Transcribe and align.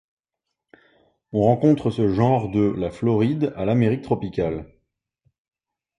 On 1.31 1.43
rencontre 1.43 1.91
ce 1.91 2.07
genre 2.07 2.49
de 2.49 2.73
la 2.75 2.89
Floride 2.89 3.53
à 3.55 3.65
l'Amérique 3.65 4.01
tropicale. 4.01 4.65